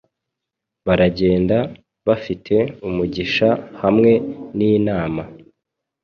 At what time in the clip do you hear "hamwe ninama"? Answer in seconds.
3.81-5.23